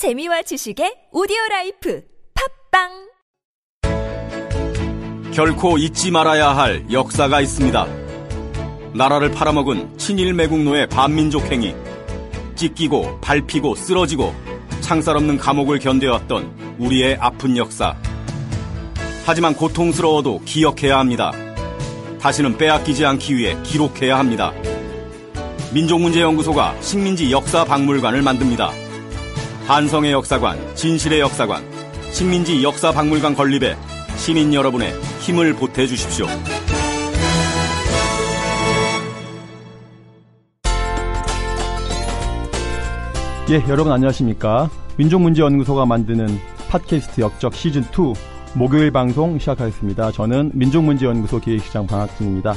[0.00, 2.02] 재미와 지식의 오디오 라이프
[2.72, 2.88] 팟빵
[5.30, 7.86] 결코 잊지 말아야 할 역사가 있습니다.
[8.94, 11.74] 나라를 팔아먹은 친일 매국노의 반민족 행위,
[12.56, 14.32] 찢기고 밟히고 쓰러지고
[14.80, 17.94] 창살 없는 감옥을 견뎌왔던 우리의 아픈 역사.
[19.26, 21.30] 하지만 고통스러워도 기억해야 합니다.
[22.22, 24.54] 다시는 빼앗기지 않기 위해 기록해야 합니다.
[25.74, 28.88] 민족문제연구소가 식민지 역사 박물관을 만듭니다.
[29.70, 31.62] 한성의 역사관, 진실의 역사관,
[32.10, 33.76] 식민지 역사박물관 건립에
[34.16, 36.26] 시민 여러분의 힘을 보태 주십시오.
[43.50, 44.68] 예, 여러분 안녕하십니까?
[44.96, 46.26] 민족문제연구소가 만드는
[46.68, 48.14] 팟캐스트 역적 시즌 2
[48.56, 50.10] 목요일 방송 시작하겠습니다.
[50.10, 52.54] 저는 민족문제연구소 기획시장 방학진입니다.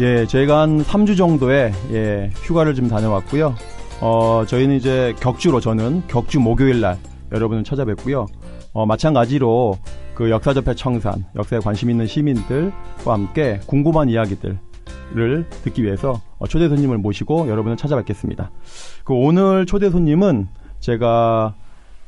[0.00, 3.54] 예, 저희가 한 3주 정도의 예, 휴가를 좀 다녀왔고요.
[4.00, 6.98] 어, 저희는 이제 격주로 저는 격주 목요일 날
[7.32, 8.26] 여러분을 찾아뵙고요.
[8.72, 9.78] 어, 마찬가지로
[10.14, 14.58] 그 역사접해 청산, 역사에 관심 있는 시민들과 함께 궁금한 이야기들
[15.12, 18.50] 를 듣기 위해서 어, 초대 손님을 모시고 여러분을 찾아뵙겠습니다.
[19.02, 20.46] 그 오늘 초대 손님은
[20.78, 21.54] 제가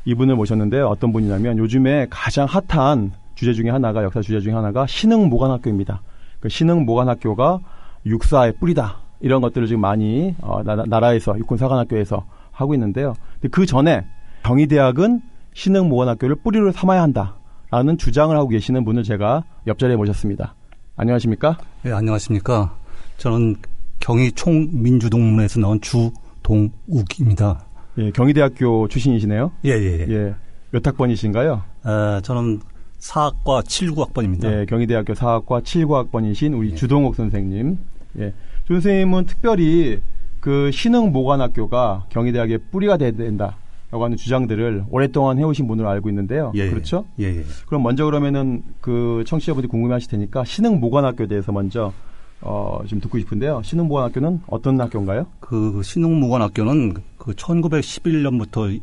[0.04, 5.28] 이분을 모셨는데 어떤 분이냐면 요즘에 가장 핫한 주제 중에 하나가 역사 주제 중에 하나가 신흥
[5.28, 6.00] 모관학교입니다.
[6.38, 7.58] 그 신흥 모관학교가
[8.06, 13.14] 육사의 뿌리다 이런 것들을 지금 많이 어, 나 라, 에서 육군 사관학교에서 하고 있는데요.
[13.50, 14.04] 그 전에
[14.44, 15.22] 경희대학은
[15.54, 20.54] 신흥 모관학교를 뿌리로 삼아야 한다라는 주장을 하고 계시는 분을 제가 옆자리에 모셨습니다.
[20.96, 21.56] 안녕하십니까?
[21.82, 22.76] 네, 안녕하십니까?
[23.18, 23.56] 저는
[24.00, 27.64] 경희 총민주동문회에서 나온 주동욱입니다.
[27.98, 29.52] 예, 경희대학교 출신이시네요.
[29.64, 30.12] 예, 예, 예.
[30.12, 30.34] 예.
[30.70, 31.62] 몇 학번이신가요?
[31.86, 32.60] 에, 저는
[32.98, 34.60] 4학과 79학번입니다.
[34.60, 36.74] 예, 경희대학교 4학과 79학번이신 우리 예.
[36.74, 37.78] 주동욱 선생님.
[38.18, 38.32] 예.
[38.66, 40.00] 주 선생님은 특별히
[40.40, 43.56] 그 신흥 모관학교가 경희대학의 뿌리가 돼야 된다.
[43.90, 46.50] 라고 하는 주장들을 오랫동안 해오신 분으로 알고 있는데요.
[46.54, 46.70] 예, 예.
[46.70, 47.04] 그렇죠?
[47.20, 47.44] 예, 예.
[47.66, 51.92] 그럼 먼저 그러면은 그 청취자분들이 궁금해 하실 테니까 신흥 모관학교에 대해서 먼저
[52.40, 53.62] 어, 좀 듣고 싶은데요.
[53.62, 55.26] 신흥보관학교는 어떤 학교인가요?
[55.40, 58.80] 그 신흥보관학교는 그 1911년부터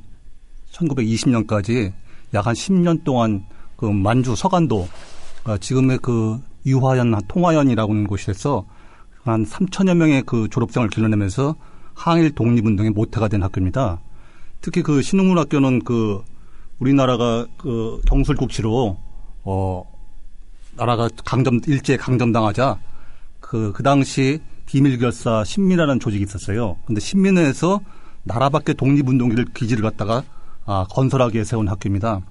[0.72, 1.92] 1920년까지
[2.34, 3.44] 약 한 10년 동안
[3.76, 4.88] 그 만주 서간도
[5.42, 8.66] 그러니까 지금의 그 유화연 통화연이라고 하는 곳에서
[9.30, 11.56] 한 3천여 명의 그 졸업생을 길러내면서
[11.94, 14.00] 항일 독립운동의 모태가 된 학교입니다.
[14.62, 16.24] 특히 그 신흥문학교는 그
[16.80, 18.98] 우리나라가 그 경술국치로
[19.44, 19.84] 어
[20.76, 22.80] 나라가 강점 일제 강점당하자
[23.40, 26.78] 그, 그 당시 비밀결사 신민이라는 조직이 있었어요.
[26.86, 27.82] 근데 신민회에서
[28.24, 30.24] 나라 밖의 독립운동기를 기지를 갖다가
[30.66, 32.22] 아, 건설하기 위해 세운 학교입니다.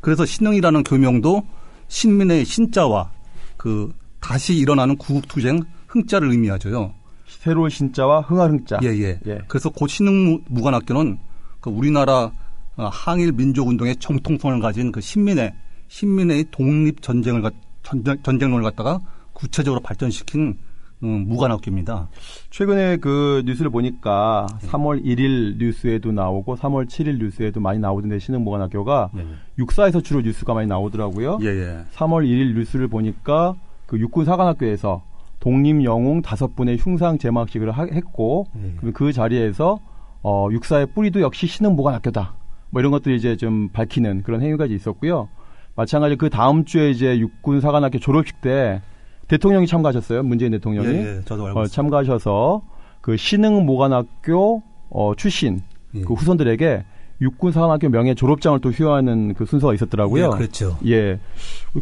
[0.00, 1.44] 그래서 신흥이라는 교명도
[1.88, 3.10] 신민의 신자와
[3.56, 6.94] 그 다시 일어나는 구국투쟁 흥자를 의미하죠요.
[7.26, 8.78] 새로운 신자와 흥할 흥자.
[8.82, 9.20] 예, 예.
[9.26, 9.38] 예.
[9.48, 11.18] 그래서 고 신흥 무관학교는
[11.60, 12.30] 그 우리나라
[12.76, 15.52] 어, 항일 민족 운동의 정통성을 가진 그 신민의
[15.88, 17.50] 신민의 독립 전쟁을
[17.82, 19.00] 전쟁, 전쟁론을 갖다가
[19.32, 20.58] 구체적으로 발전시킨
[21.04, 22.08] 음, 무관학교입니다.
[22.50, 24.68] 최근에 그 뉴스를 보니까 네.
[24.68, 29.24] 3월 1일 뉴스에도 나오고 3월 7일 뉴스에도 많이 나오던데 신흥무관학교가 네.
[29.58, 31.38] 육사에서 주로 뉴스가 많이 나오더라고요.
[31.42, 31.84] 예, 예.
[31.94, 33.54] 3월 1일 뉴스를 보니까
[33.86, 35.02] 그 육군사관학교에서
[35.40, 38.90] 독립 영웅 다섯 분의 흉상 제막식을 하, 했고 예.
[38.92, 39.78] 그 자리에서
[40.22, 42.34] 어, 육사의 뿌리도 역시 신흥무관학교다.
[42.70, 45.28] 뭐 이런 것들이 이제 좀 밝히는 그런 행위가 있었고요.
[45.74, 48.82] 마찬가지로 그 다음 주에 이제 육군 사관학교 졸업식 때
[49.28, 50.22] 대통령이 참가하셨어요.
[50.22, 50.88] 문재인 대통령이.
[50.88, 52.62] 예, 예, 저도 알고 어, 참가하셔서
[53.00, 55.60] 그 신흥 모관학교 어, 출신
[55.94, 56.00] 예.
[56.00, 56.84] 그 후손들에게
[57.20, 60.30] 육군사관학교 명예 졸업장을 또 휴하는 그 순서가 있었더라고요.
[60.32, 60.76] 예, 그렇죠.
[60.86, 61.18] 예.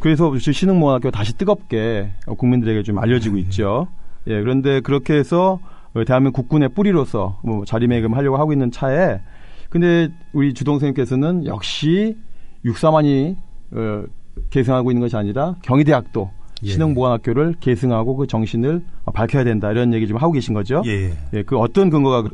[0.01, 3.45] 그래서 신흥모관학교 다시 뜨겁게 국민들에게 좀 알려지고 예, 예.
[3.45, 3.89] 있죠.
[4.29, 4.41] 예.
[4.41, 5.61] 그런데 그렇게 해서
[6.07, 9.21] 대한민국 국군의 뿌리로서 뭐 자리매김하려고 하고 있는 차에
[9.69, 12.17] 근데 우리 주동생께서는 역시
[12.65, 13.37] 육사만이
[13.73, 14.05] 어,
[14.51, 16.31] 계승하고 있는 것이 아니라 경희대학도
[16.65, 16.69] 예.
[16.69, 18.83] 신흥보관학교를 계승하고 그 정신을
[19.13, 20.83] 밝혀야 된다 이런 얘기 좀 하고 계신 거죠?
[20.87, 21.13] 예.
[21.35, 21.43] 예.
[21.43, 22.29] 그 어떤 근거가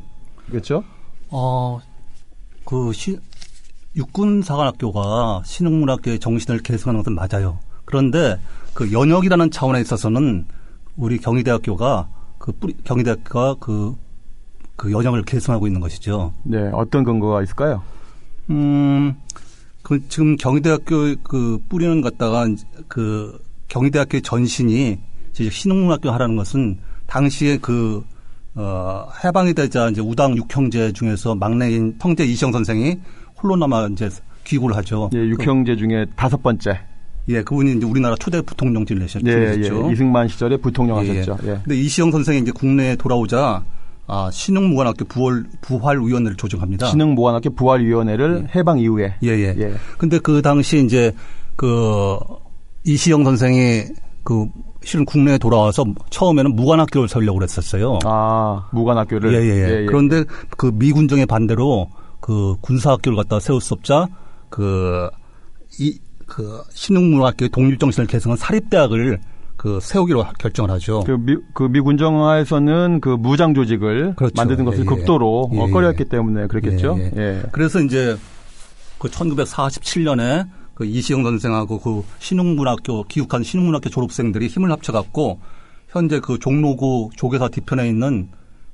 [0.51, 0.85] 그렇죠?
[1.31, 1.81] 어,
[2.65, 3.19] 그 시,
[3.97, 7.59] 육군사관학교가 신흥문학교의 정신을 계승하는 것은 맞아요.
[7.85, 8.39] 그런데
[8.75, 10.47] 그 연역이라는 차원에 있어서는
[10.97, 12.09] 우리 경희대학교가
[12.39, 13.95] 그 뿌리, 경희대학교가 그,
[14.77, 16.33] 그 연역을 계승하고 있는 것이죠.
[16.43, 16.71] 네.
[16.73, 17.83] 어떤 근거가 있을까요?
[18.51, 19.15] 음,
[19.83, 22.47] 그 지금 경희대학교 그 뿌리는 갖다가
[22.89, 23.39] 그
[23.69, 24.99] 경희대학교의 전신이
[25.35, 28.05] 신흥문학교 하라는 것은 당시에 그,
[28.55, 32.97] 어, 해방이 되자 이제 우당 육형제 중에서 막내인 형제 이시영 선생이
[33.43, 34.11] 홀로 남아 이제
[34.45, 35.11] 귀국을 하죠.
[35.15, 36.79] 예, 육형제 중에 다섯 번째.
[37.29, 39.29] 예, 그분이 이제 우리나라 초대 부통령 지내셨죠.
[39.29, 41.19] 예, 예, 이승만 시절에 부통령 예, 예.
[41.19, 41.39] 하셨죠.
[41.45, 41.61] 예.
[41.65, 43.65] 근데 이시영 선생이 이제 국내에 돌아오자
[44.09, 46.87] 아, 신흥무관학교 부활, 부활위원회를 조직합니다.
[46.87, 49.15] 신흥보안학교 부활위원회를 해방 이후에.
[49.23, 49.55] 예, 예.
[49.57, 49.75] 예.
[49.97, 51.13] 근데 그 당시 이제
[51.57, 52.19] 그
[52.85, 53.85] 이시영 선생이
[54.25, 54.47] 그
[54.85, 57.99] 실은 국내에 돌아와서 처음에는 무관학교를 설려고 그랬었어요.
[58.05, 59.35] 아, 무관학교를.
[59.35, 59.87] 예, 예, 예.
[59.87, 60.25] 그런데
[60.57, 61.89] 그 미군정의 반대로
[62.21, 64.09] 그 군사학교를 갖다 세울 수 없자
[64.49, 65.11] 그
[65.79, 65.99] 이
[66.33, 69.21] 그 신흥문학교의 독립정신을 계승한 사립대학을
[69.59, 71.05] 그 세우기로 결정을 하죠.
[71.05, 74.33] 그, 미, 그 미군정화에서는 그 무장 조직을 그렇죠.
[74.37, 74.87] 만드는 것을 예, 예.
[74.87, 75.71] 극도로 예, 어, 예.
[75.71, 76.97] 꺼려했기 때문에 그랬겠죠.
[76.99, 77.23] 예, 예.
[77.23, 77.43] 예.
[77.53, 78.17] 그래서 이제
[78.99, 85.39] 그 1947년에 그 이시영 선생하고 그 신흥문학교 기육한 신흥문학교 졸업생들이 힘을 합쳐갖고
[85.89, 88.29] 현재 그 종로구 조계사 뒤편에 있는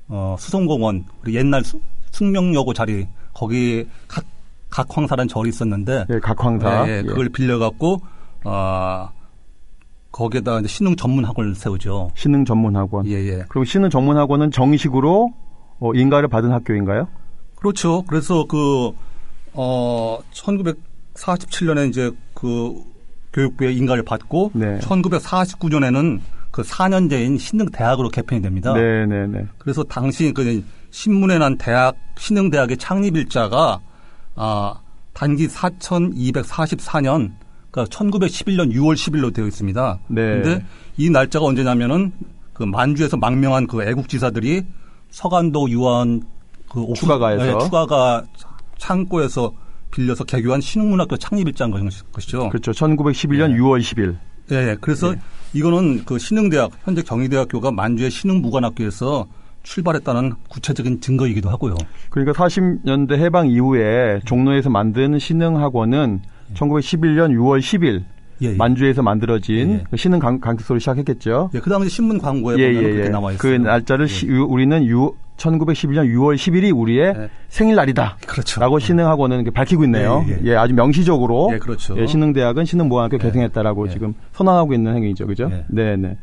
[0.07, 1.79] 어 수성공원 그리고 옛날 수-
[2.11, 4.23] 숙명여고 자리 거기 각
[4.69, 6.87] 각황사라는 절이 있었는데 예, 각황사.
[6.87, 8.01] 예, 예, 그걸 빌려갖고
[8.45, 9.11] 아
[10.11, 12.11] 거기에다 이제 신흥 전문 학원을 세우죠.
[12.15, 13.05] 신흥 전문학원.
[13.07, 13.43] 예, 예.
[13.49, 15.33] 그리고 신흥 전문학원은 정식으로
[15.79, 17.07] 어, 인가를 받은 학교인가요?
[17.55, 18.03] 그렇죠.
[18.07, 18.91] 그래서 그,
[19.53, 20.19] 어,
[21.19, 22.73] 1947년에 이제 그
[23.33, 24.79] 교육부의 인가를 받고, 네.
[24.79, 26.19] 1949년에는
[26.51, 28.73] 그 4년제인 신흥대학으로 개편이 됩니다.
[28.73, 29.45] 네, 네, 네.
[29.57, 33.79] 그래서 당시 그 신문에 난 대학, 신흥대학의 창립 일자가,
[34.35, 34.73] 아,
[35.13, 37.33] 단기 4244년,
[37.69, 39.99] 그러니까 1911년 6월 10일로 되어 있습니다.
[40.07, 40.21] 네.
[40.41, 40.65] 근데
[40.97, 42.11] 이 날짜가 언제냐면은
[42.53, 44.63] 그 만주에서 망명한 그 애국지사들이
[45.11, 46.23] 서간도 유한
[46.67, 47.43] 그 오프- 추가가에서.
[47.45, 48.23] 네, 추가가
[48.77, 49.51] 창고에서
[49.91, 51.71] 빌려서 개교한 신흥문학교 창립일자인
[52.11, 52.49] 것이죠.
[52.49, 52.71] 그렇죠.
[52.71, 53.57] 1911년 예.
[53.57, 54.15] 6월 10일.
[54.51, 54.77] 예, 예.
[54.81, 55.13] 그래서
[55.53, 59.27] 이거는 그 신흥대학, 현재 경희대학교가 만주의 신흥무관학교에서
[59.63, 61.75] 출발했다는 구체적인 증거이기도 하고요.
[62.09, 66.21] 그러니까 40년대 해방 이후에 종로에서 만든 신흥학원은
[66.53, 68.03] 1911년 6월 10일
[68.41, 68.55] 예, 예.
[68.55, 69.83] 만주에서 만들어진 예.
[69.91, 71.51] 그 신흥 강- 강특소를 시작했겠죠.
[71.53, 73.09] 예, 그 당시 신문 광고에 예, 보면 예, 그렇게 예.
[73.09, 73.63] 나와 그 있어요.
[73.63, 77.29] 날짜를 시- 유- 우리는 유, 1911년 6월 10일이 우리의 예.
[77.47, 78.17] 생일날이다.
[78.27, 78.59] 그렇죠.
[78.59, 80.23] 라고 신흥학원은 이렇게 밝히고 있네요.
[80.27, 80.55] 예, 예, 예.
[80.55, 81.99] 아주 명시적으로 예, 그렇죠.
[81.99, 83.19] 예, 신흥대학은 신흥무관학교 예.
[83.19, 83.91] 개성했다라고 예.
[83.91, 85.25] 지금 선언하고 있는 행위죠.
[85.25, 85.49] 그죠?
[85.51, 85.65] 예.
[85.69, 86.17] 네, 네.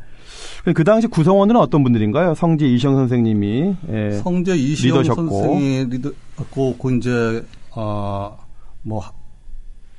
[0.73, 2.35] 그 당시 구성원들은 어떤 분들인가요?
[2.35, 4.11] 성지 이시영 선생님이 예.
[4.11, 5.29] 성재 이시영 리더셨고.
[5.29, 9.03] 선생이 리더고 그 이제 어뭐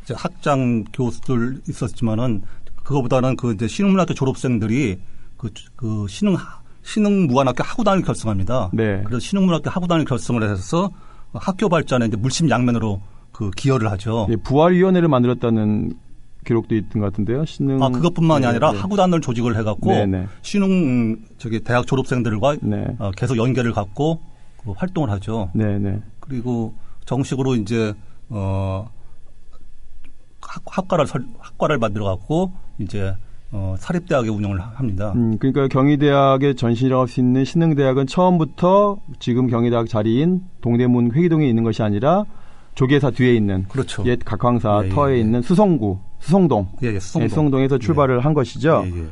[0.02, 2.42] 이제 학장 교수들 있었지만은
[2.82, 5.00] 그거보다는 그 이제 신흥문학교 졸업생들이
[5.36, 6.36] 그, 그 신흥
[6.82, 8.70] 신흥무관학교 학우단을 결성합니다.
[8.72, 9.02] 네.
[9.04, 10.90] 그래서 신흥문학교 학우단을 결성을 해서
[11.32, 13.00] 학교 발전에 이제 물심 양면으로
[13.32, 14.26] 그 기여를 하죠.
[14.30, 15.92] 예, 부활위원회를 만들었다는
[16.44, 17.44] 기록도 있던 것 같은데요.
[17.44, 18.78] 신흥 아 그것뿐만이 예, 아니라 예.
[18.78, 20.26] 학우단을 조직을 해갖고 네네.
[20.42, 22.86] 신흥 저기 대학 졸업생들과 네.
[22.98, 24.20] 어, 계속 연계를 갖고
[24.64, 25.50] 그 활동을 하죠.
[25.54, 26.00] 네, 네.
[26.20, 27.92] 그리고 정식으로 이제
[28.30, 28.90] 어
[30.40, 33.14] 학, 학과를 설, 학과를 만들어 갖고 이제
[33.50, 35.12] 어 사립대학의 운영을 하- 합니다.
[35.16, 41.64] 음, 그러니까 경희대학의 전신이라고 할 수 있는 신흥대학은 처음부터 지금 경희대학 자리인 동대문 회기동에 있는
[41.64, 42.24] 것이 아니라
[42.74, 44.04] 조계사 뒤에 있는 그렇죠.
[44.06, 45.20] 옛 각황사 예, 예, 터에 예.
[45.20, 47.24] 있는 수성구, 수성동, 예, 예, 수성동.
[47.24, 48.84] 예, 수성동에서 출발을 한 것이죠.
[48.86, 49.04] 예, 예.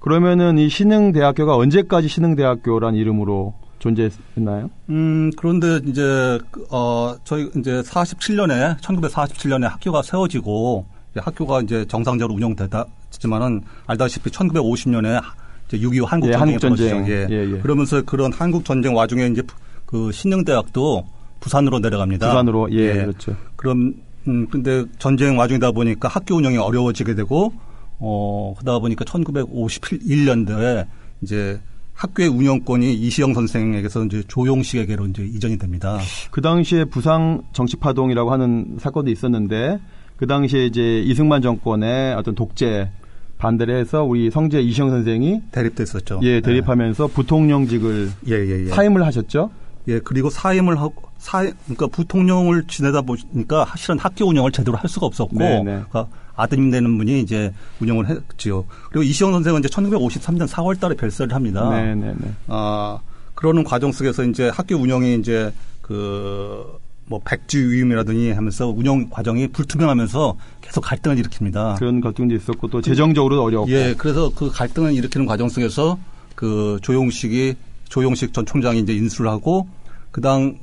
[0.00, 4.68] 그러면은 이 신흥대학교가 언제까지 신흥대학교란 이름으로 존재했나요?
[4.90, 10.84] 음, 그런데 이제, 그, 어, 저희 이제 47년에, 1947년에 학교가 세워지고,
[11.16, 12.84] 학교가 이제 정상적으로 운영되다
[13.18, 15.22] 지만은 알다시피 1950년에
[15.68, 16.90] 이제 6.25 한국 예, 전쟁이.
[16.90, 17.12] 벌어지죠.
[17.12, 17.26] 예.
[17.30, 17.58] 예, 예.
[17.60, 19.42] 그러면서 그런 한국 전쟁 와중에 이제
[19.86, 21.06] 그 신흥대학도
[21.40, 22.28] 부산으로 내려갑니다.
[22.28, 23.36] 부산으로 예, 그렇죠.
[23.56, 23.94] 그럼
[24.26, 27.52] 음 근데 전쟁 와중이다 보니까 학교 운영이 어려워지게 되고
[27.98, 30.86] 어 그러다 보니까 1951년도에
[31.22, 31.60] 이제
[31.94, 35.98] 학교의 운영권이 이시영 선생에게서 이제 조용식에게로 이제 이전이 됩니다.
[36.30, 39.78] 그 당시에 부상 정치파동이라고 하는 사건도 있었는데
[40.16, 42.90] 그 당시에 이제 이승만 정권의 어떤 독재
[43.44, 46.20] 반대를 해서 우리 성재 이시영 선생이 대립됐었죠.
[46.22, 48.68] 예 대립하면서 부통령직을 예, 예, 예.
[48.68, 49.50] 사임을 하셨죠.
[49.88, 55.06] 예, 그리고 사임을 하고 사 그러니까 부통령을 지내다 보니까 사실은 학교 운영을 제대로 할 수가
[55.06, 55.82] 없었고 네, 네.
[55.88, 58.64] 그러니까 아드님 되는 분이 이제 운영을 했지요.
[58.90, 61.68] 그리고 이시영 선생은 이제 1953년 4월 달에 별세를 합니다.
[61.70, 62.32] 네 네 네.
[62.48, 62.98] 아,
[63.34, 66.64] 그러는 과정 속에서 이제 학교 운영이 이제 그,
[67.06, 71.76] 뭐, 백지 위임이라더니 하면서 운영 과정이 불투명하면서 계속 갈등을 일으킵니다.
[71.78, 73.70] 그런 갈등도 있었고 또 재정적으로도 어려웠고.
[73.70, 75.98] 예, 그래서 그 갈등을 일으키는 과정 속에서
[76.34, 77.54] 그 조용식이,
[77.88, 79.68] 조용식 전 총장이 이제 인수를 하고,
[80.10, 80.56] 그당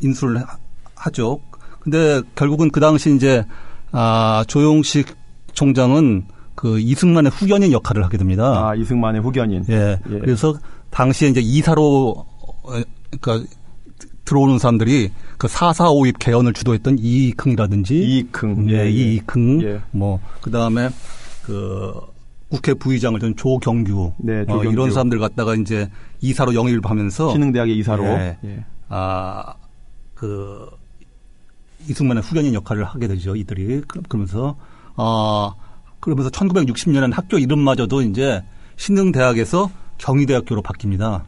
[0.00, 0.56] 인수를 하-
[0.96, 1.40] 하죠.
[1.80, 3.44] 근데 결국은 그 당시 이제,
[3.92, 5.14] 아, 조용식
[5.52, 6.24] 총장은
[6.54, 8.68] 그 이승만의 후견인 역할을 하게 됩니다.
[8.70, 9.64] 아 이승만의 후견인.
[9.68, 9.98] 예.
[10.10, 10.18] 예.
[10.20, 10.56] 그래서
[10.90, 12.72] 당시에 이제 이사로 어,
[13.20, 13.48] 그러니까
[14.24, 18.70] 들어오는 사람들이 그 445입 개헌을 주도했던 이익흥이라든지 이익흥.
[18.70, 19.80] 예, 이익흥 예.
[19.90, 20.88] 뭐 그다음에
[21.42, 21.92] 그
[22.50, 24.70] 국회 부의장을 전 조경규, 네, 어, 조경규.
[24.72, 25.90] 이런 사람들 갖다가 이제
[26.20, 28.04] 이사로 영입하면서 신흥대학의 이사로.
[28.04, 28.38] 예.
[28.44, 28.64] 예.
[28.88, 29.54] 아,
[30.14, 30.68] 그,
[31.88, 33.82] 이승만의 후견인 역할을 하게 되죠, 이들이.
[33.88, 34.56] 그- 그러면서,
[34.96, 35.54] 아,
[36.00, 38.42] 그러면서 1960년엔 학교 이름마저도 이제
[38.76, 41.24] 신흥대학에서 경희대학교로 바뀝니다.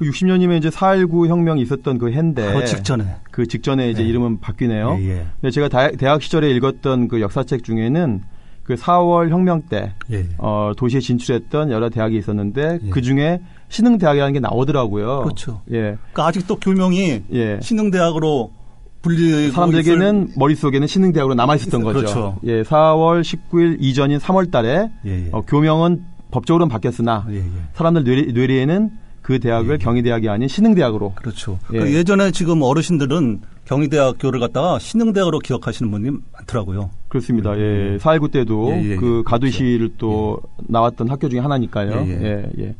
[0.00, 2.46] 그 60년이면 이제 4.19 혁명이 있었던 그 해인데.
[2.54, 3.04] 바로 직전에.
[3.30, 4.08] 그 직전에 이제 네.
[4.08, 4.96] 이름은 바뀌네요.
[4.98, 5.26] 예, 예.
[5.42, 8.22] 근데 제가 다- 대학 시절에 읽었던 그 역사책 중에는
[8.64, 10.24] 그 4월 혁명 때 예.
[10.38, 12.88] 어, 도시에 진출했던 여러 대학이 있었는데 예.
[12.88, 15.20] 그 중에 신흥 대학이라는 게 나오더라고요.
[15.24, 15.60] 그렇죠.
[15.70, 15.76] 예.
[16.12, 17.58] 그러니까 아직도 교명이 예.
[17.60, 18.52] 신흥 대학으로
[19.02, 21.98] 불리고 사람들에게는 있을- 머릿속에는 신흥 대학으로 남아 있었던 거죠.
[21.98, 22.38] 그렇죠.
[22.44, 25.28] 예, 4월 19일 이전인 3월 달에 예, 예.
[25.32, 27.44] 어, 교명은 법적으로는 바뀌었으나 예, 예.
[27.74, 28.90] 사람들 뇌리, 뇌리에는
[29.22, 31.58] 그 대학을 경희대학이 아닌 신흥대학으로 그렇죠.
[31.72, 31.78] 예.
[31.78, 36.90] 그 예전에 지금 어르신들은 경희대학교를 갖다가 신흥대학으로 기억하시는 분이 많더라고요.
[37.08, 37.56] 그렇습니다.
[37.58, 37.98] 예.
[37.98, 39.22] 4.19 때도 예, 예, 그 예.
[39.24, 41.92] 가두시를 또 나왔던 학교 중에 하나니까요.
[42.06, 42.64] 예, 예, 예.
[42.64, 42.74] 예.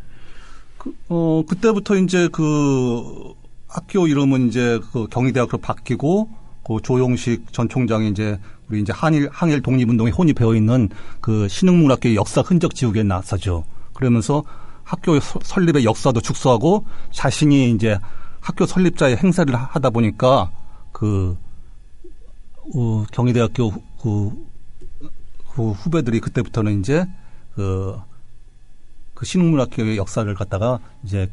[0.79, 3.35] 그, 어, 그때부터 이제 그
[3.69, 6.29] 학교 이름은 이제 그 경희대학으로 바뀌고
[6.67, 10.89] 그 조용식 전 총장이 이제 우리 이제 한일 항일 독립운동에 혼이 배어 있는
[11.21, 13.65] 그 신흥문학교의 역사 흔적 지우개에 나서죠.
[13.95, 14.43] 그러면서
[14.91, 17.97] 학교 서- 설립의 역사도 축소하고 자신이 이제
[18.41, 20.51] 학교 설립자의 행사를 하- 하다 보니까
[20.91, 21.37] 그
[22.75, 25.09] 어, 경희대학교 후- 그,
[25.53, 27.07] 그 후배들이 그때부터는 이제
[27.55, 27.97] 그,
[29.15, 31.31] 그 신흥문학교의 역사를 갖다가 이제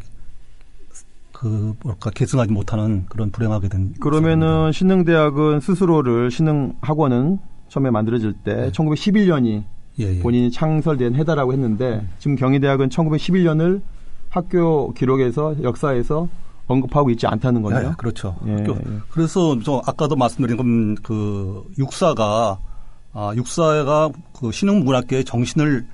[1.32, 9.64] 그 뭐랄까 계승하지 못하는 그런 불행하게 된 그러면은 신흥대학은 스스로를 신흥학원은 처음에 만들어질 때 1911년이
[10.00, 10.20] 예, 예.
[10.20, 13.82] 본인이 창설된 해다라고 했는데 지금 경희대학은 1911년을
[14.30, 16.28] 학교 기록에서 역사에서
[16.68, 17.90] 언급하고 있지 않다는 거네요.
[17.90, 18.36] 예, 그렇죠.
[18.46, 18.52] 예.
[18.52, 18.68] 예.
[19.10, 22.60] 그래서 저 아까도 말씀드린 건 그 육사가
[23.14, 25.88] 아 육사가 그 신흥문학계의 정신을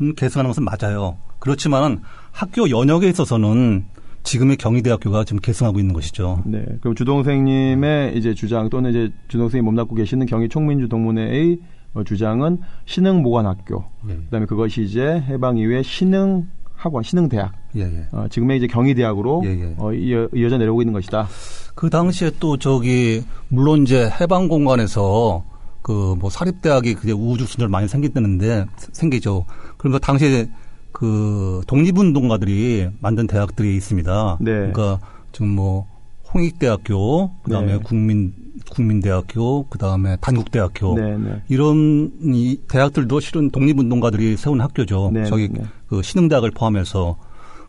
[0.00, 1.16] 음, 계승하는 것은 맞아요.
[1.38, 2.02] 그렇지만
[2.32, 3.86] 학교 연역에 있어서는
[4.24, 6.42] 지금의 경희대학교가 지금 계승하고 있는 것이죠.
[6.44, 6.64] 네.
[6.80, 11.62] 그럼 주동생님의 이제 주장 또는 이제 주동생이 몸담고 계시는 경희 총민주 동문회의 어,
[12.04, 13.84] 주장은 신흥모관학교.
[14.08, 17.52] 예, 그다음에 그것이 이제 해방 이후에 신흥 학원, 신흥대학.
[17.76, 18.06] 예, 예.
[18.12, 19.74] 어, 지금의 이제 경희대학으로 예, 예.
[19.78, 21.26] 어, 이어, 이어져 내려오고 있는 것이다.
[21.74, 25.44] 그 당시에 또 저기 물론 이제 해방 공간에서
[25.82, 29.46] 그 뭐 사립대학이 그게 우주 순절 많이 생겼다는데 생기죠.
[29.78, 30.48] 그러면서 당시에
[30.92, 34.38] 그 독립운동가들이 만든 대학들이 있습니다.
[34.40, 34.50] 네.
[34.52, 35.00] 그러니까
[35.32, 35.86] 지금 뭐
[36.34, 37.78] 홍익대학교, 그다음에 네.
[37.82, 38.34] 국민
[38.70, 41.42] 국민대학교, 그 다음에 단국대학교 네, 네.
[41.48, 45.10] 이런 이 대학들도 실은 독립운동가들이 세운 학교죠.
[45.12, 45.66] 네, 저기 네, 네.
[45.88, 47.16] 그 신흥대학을 포함해서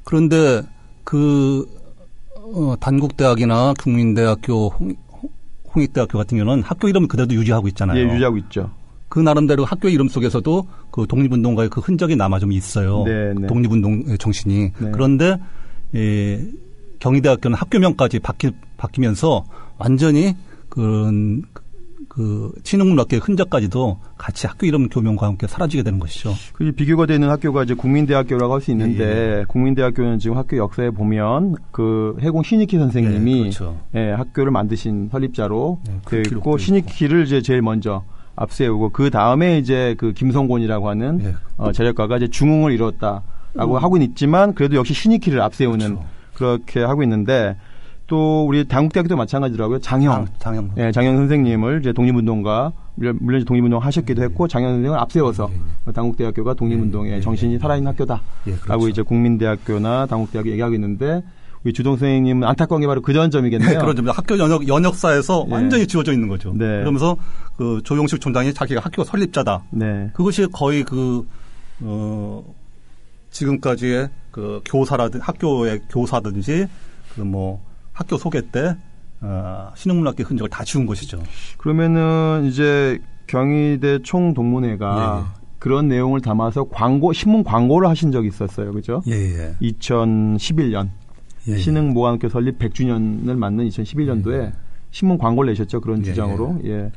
[0.03, 0.61] 그런데
[1.03, 1.65] 그
[2.53, 5.29] 어, 단국대학이나 국민대학교, 홍, 홍-
[5.75, 7.97] 홍익대학교 같은 경우는 학교 이름을 그대로 유지하고 있잖아요.
[7.99, 8.71] 예, 유지하고 있죠.
[9.07, 13.03] 그 나름대로 학교 이름 속에서도 그 독립운동가의 그 흔적이 남아 좀 있어요.
[13.05, 13.47] 네, 네.
[13.47, 14.71] 독립운동 정신이.
[14.79, 14.91] 네.
[14.91, 15.37] 그런데
[15.95, 16.43] 예,
[16.99, 19.45] 경희대학교는 학교명까지 바뀌, 바뀌면서
[19.77, 20.35] 완전히
[20.69, 21.43] 그런
[22.07, 26.33] 그 신흥문학계의 흔적까지도 같이 학교 이름 교명과 함께 사라지게 되는 것이죠.
[26.53, 31.55] 그 비교가 되는 학교가 이제 국민대학교라고 할 수 있는데 예, 국민대학교는 지금 학교 역사에 보면
[31.71, 33.77] 그 해공 신익희 선생님이 예, 그렇죠.
[33.95, 36.57] 예, 학교를 만드신 설립자로 네, 그 되어 있고.
[36.57, 38.03] 신익희를 이제 제일 먼저
[38.35, 41.35] 앞세우고 그 다음에 이제 그 김성곤이라고 하는 예.
[41.57, 46.05] 어, 재력가가 이제 중흥을 이뤘다라고 하고 있지만 그래도 역시 신익희를 앞세우는 그렇죠.
[46.33, 47.55] 그렇게 하고 있는데
[48.09, 49.79] 또 우리 당국대학교도 마찬가지더라고요.
[49.79, 50.27] 장형.
[50.39, 55.49] 장, 형 예, 장현 선생님을 이제 독립운동가 물론 이제 독립운동 하셨기도 했고 장현 선생을 앞세워서
[55.93, 57.59] 당국대학교가 독립운동의 예, 예, 정신이 예.
[57.59, 58.89] 살아있는 학교다라고 예, 그렇죠.
[58.89, 61.23] 이제 국민대학교나 당국대학교 얘기하고 있는데
[61.63, 63.79] 우리 주동 선생님은 안타까운 게 바로 그전 점이겠네요.
[63.79, 65.53] 그런 점 학교 연역 연역사에서 예.
[65.53, 66.51] 완전히 지워져 있는 거죠.
[66.53, 66.65] 네.
[66.65, 67.15] 그러면서
[67.57, 69.63] 그 조용식 총장이 자기가 학교 설립자다.
[69.71, 70.09] 네.
[70.13, 71.27] 그것이 거의 그,
[71.81, 72.43] 어,
[73.29, 76.65] 지금까지의 그 교사라든, 학교의 교사든지,
[77.13, 77.61] 그 뭐,
[77.99, 78.77] 학교 소개 때,
[79.19, 81.21] 어, 신흥문학계 흔적을 다 지운 것이죠.
[81.57, 88.71] 그러면은 이제 경희대 총동문회가 예, 그런 내용을 담아서 광고 신문 광고를 하신 적이 있었어요.
[88.71, 89.01] 그죠?
[89.07, 89.55] 예, 예.
[89.61, 90.89] 2011년
[91.49, 91.57] 예, 예.
[91.57, 94.53] 신흥 모관학교 설립 100주년을 맞는 2011년도에
[94.91, 95.81] 신문 광고를 내셨죠.
[95.81, 96.57] 그런 예, 주장으로.
[96.63, 96.89] 예.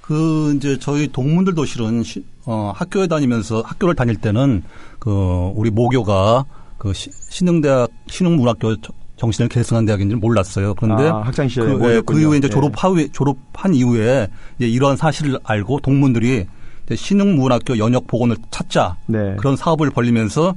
[0.00, 4.62] 그 이제 저희 동문들도 실은 시- 어, 학교에 다니면서 학교를 다닐 때는
[4.98, 5.10] 그
[5.54, 6.46] 우리 모교가
[6.78, 10.74] 그 시- 신흥대학 신흥문학교 저- 정신을 계승한 대학인 줄 몰랐어요.
[10.74, 12.00] 그런데 아, 학창 시절에 그, 예.
[12.00, 12.50] 그 이후에 이제 예.
[12.50, 16.46] 졸업하 졸업한 이후에 이제 이러한 사실을 알고 동문들이
[16.94, 19.36] 신흥문학교 연역 복원을 찾자 네.
[19.36, 20.54] 그런 사업을 벌리면서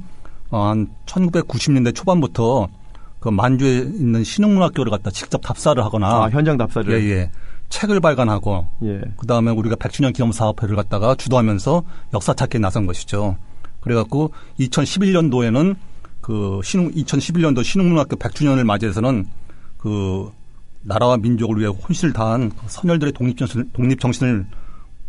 [0.50, 2.68] 어, 한 1990년대 초반부터
[3.20, 6.92] 그 만주에 있는 신흥문학교를 갖다 직접 답사를 하거나 아, 현장 답사를.
[6.92, 7.30] 예, 예.
[7.68, 9.00] 책을 발간하고 예.
[9.16, 11.82] 그다음에 우리가 100주년 기념 사업회를 갖다가 주도하면서
[12.14, 13.36] 역사 찾기에 나선 것이죠.
[13.80, 15.76] 그래갖고 2011년도에는
[16.22, 19.26] 그 신흥 2011년도 신흥문학교 100주년을 맞이해서는
[19.76, 20.30] 그
[20.82, 24.46] 나라와 민족을 위해 혼신을 다한 그 선열들의 독립 정신을 독립 정신을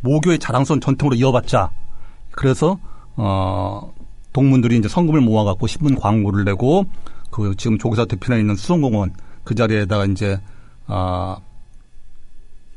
[0.02, 1.72] 모교의 자랑스러운 전통으로 이어받자.
[2.32, 2.80] 그래서
[3.16, 3.94] 어
[4.34, 6.86] 동문들이 이제 성금을 모아 갖고 신문 광고를 내고
[7.30, 10.40] 그 지금 조교사 대표나 있는 수성공원 그 자리에다가 이제
[10.88, 11.38] 아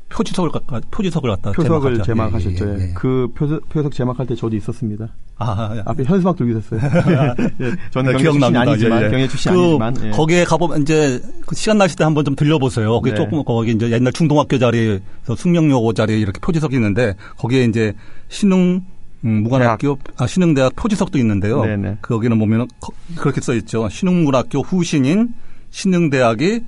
[0.09, 2.01] 표지석을 갖다 표지석을 갖다 표석을.
[2.03, 2.65] 제막하셨죠.
[2.65, 2.93] 예, 예, 예.
[2.95, 5.07] 그 표석, 표석 제막할 때 저도 있었습니다.
[5.37, 5.83] 아, 예.
[5.85, 6.79] 앞에 현수막 들고 있었어요.
[7.61, 8.61] 예, 저는 네, 기억납니다.
[8.61, 9.09] 아니지만 예, 예.
[9.09, 10.11] 경례 출신이 그 아니지만 예.
[10.11, 13.01] 거기에 가보면 이제 그 시간 나실 때 한번 좀 들려보세요.
[13.01, 13.17] 그게 네.
[13.17, 17.93] 조금 거기 이제 옛날 중동학교 자리에서 숙명여고 자리에 이렇게 표지석이 있는데 거기에 이제
[18.29, 18.85] 신흥
[19.25, 21.65] 음, 무관학교 아, 신흥대학 표지석도 있는데요.
[21.65, 21.97] 네네.
[22.01, 23.89] 거기는 보면은 거- 그렇게 써 있죠.
[23.89, 25.33] 신흥문학교 후신인
[25.71, 26.61] 신흥대학이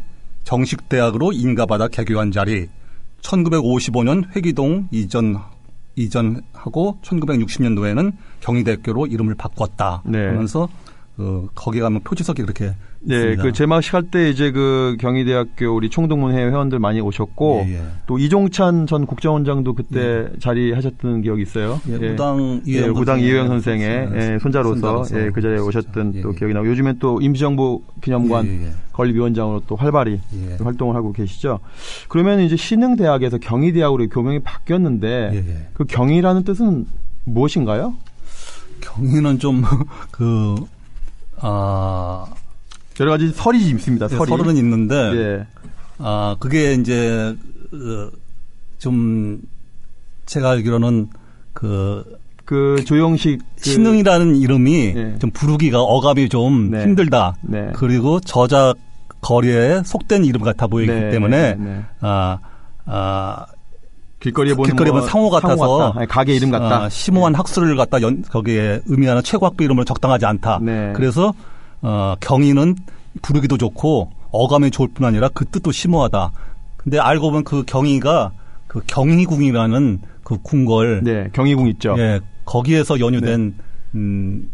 [0.43, 2.67] 정식 대학으로 인가받아 개교한 자리.
[3.21, 5.39] 1955년 회기동 이전
[5.95, 10.03] 이전하고 1960년도에는 경희대학교로 이름을 바꿨다.
[10.05, 10.27] 네.
[10.27, 10.69] 하면서
[11.17, 13.35] 그 거기 가면 표지석이 그렇게 네.
[13.37, 17.81] 그 제막식 할 때 이제 그 경희대학교 우리 총동문회 회원들 많이 오셨고 예, 예.
[18.07, 21.79] 또 이종찬 전 국정원장도 그때 자리하셨던 기억이 있어요.
[21.87, 26.15] 예, 우당 예, 이회영 우당 선생의 이회영 선생의 손- 예, 손자로서, 예, 그 자리에 오셨던
[26.15, 26.37] 예, 또 예.
[26.37, 28.71] 기억이 나고 요즘엔 또 임시정부 기념관 예, 예.
[28.91, 30.57] 건립위원장으로 또 활발히 예.
[30.61, 31.59] 활동을 하고 계시죠.
[32.09, 35.67] 그러면 이제 신흥대학에서 경희대학으로 교명이 바뀌었는데 예, 예.
[35.73, 36.85] 그 경희라는 뜻은
[37.23, 37.93] 무엇인가요?
[38.81, 39.63] 경희는 좀
[40.11, 40.55] 그
[41.41, 42.25] 아,
[42.99, 44.07] 여러 가지 설이 있습니다.
[44.11, 44.29] 예, 설이.
[44.29, 45.47] 서른은 있는데 예.
[45.97, 47.35] 아 그게 이제
[47.73, 48.11] 어,
[48.77, 49.41] 좀
[50.25, 51.09] 제가 알기로는
[51.53, 55.15] 그그 조영식 그 신흥이라는 이름이 예.
[55.19, 56.83] 좀 부르기가 어감이 좀 네.
[56.83, 57.35] 힘들다.
[57.41, 57.69] 네.
[57.73, 58.75] 그리고 저작
[59.21, 61.85] 거리에 속된 이름 같아 보이기 네, 때문에 네, 네.
[61.99, 62.39] 아,
[62.85, 63.45] 아,
[64.19, 65.99] 길거리에 보는 길거리에 뭐 상호 같아서 같다.
[65.99, 66.83] 아니, 가게 이름 같다.
[66.83, 70.59] 아, 심오한 학술을 갖다 연, 거기에 의미하는 최고학부 이름으로 적당하지 않다.
[70.61, 70.93] 네.
[70.95, 71.33] 그래서
[71.81, 72.75] 어, 경위는
[73.21, 76.31] 부르기도 좋고 어감이 좋을 뿐 아니라 그 뜻도 심오하다.
[76.77, 78.31] 근데 알고 보면 그 경위가
[78.67, 81.95] 그 경희궁이라는 그 궁궐 네, 경희궁 있죠.
[81.97, 83.55] 예, 거기에서 연유된
[83.95, 84.49] 음,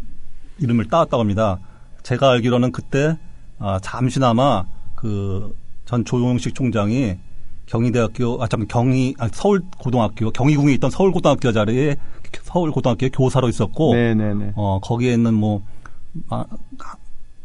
[0.60, 1.60] 이름을 따왔다고 합니다.
[2.04, 3.18] 제가 알기로는 그때
[3.60, 4.64] 아, 잠시나마
[4.96, 5.54] 그
[5.86, 7.16] 전 조용식 총장이
[7.68, 11.96] 경희대학교 아참 경희 아, 서울 고등학교 경희궁에 있던 서울 고등학교 자리에
[12.44, 14.52] 서울 고등학교 교사로 있었고 네, 네, 네.
[14.56, 15.62] 어 거기에 있는 뭐
[16.30, 16.44] 마,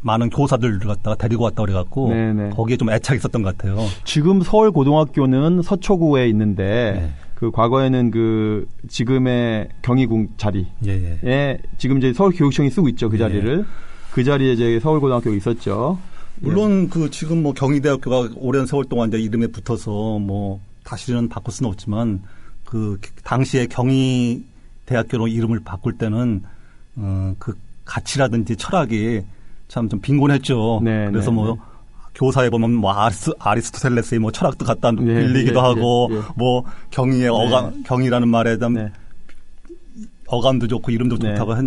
[0.01, 2.49] 많은 교사들을 갖다가 데리고 왔다 그래갖고 네, 네.
[2.49, 3.77] 거기에 좀 애착이 있었던 것 같아요.
[4.03, 7.11] 지금 서울 고등학교는 서초구에 있는데 네.
[7.35, 11.57] 그 과거에는 그 지금의 경희궁 자리에 예, 예.
[11.77, 13.19] 지금 이제 서울교육청이 쓰고 있죠 그 예.
[13.19, 13.65] 자리를
[14.11, 15.97] 그 자리에 이제 서울고등학교가 있었죠.
[16.39, 21.71] 물론 그 지금 뭐 경희대학교가 오랜 세월 동안 이제 이름에 붙어서 뭐 다시는 바꿀 수는
[21.71, 22.21] 없지만
[22.65, 26.43] 그 당시에 경희대학교로 이름을 바꿀 때는
[26.97, 29.21] 어그 가치라든지 철학이
[29.71, 30.81] 참 좀 빈곤했죠.
[30.83, 31.61] 네, 그래서 네, 뭐 네.
[32.13, 36.21] 교사에 보면 뭐 아리스, 아리스토텔레스의 뭐 철학도 갖다 네, 빌리기도 예, 하고 예, 예.
[36.35, 38.91] 뭐 경희의 어감 경희라는 말에 대한 네.
[40.27, 41.29] 어감도 좋고 이름도 네.
[41.29, 41.63] 좋다고 했,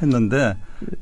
[0.00, 0.56] 했는데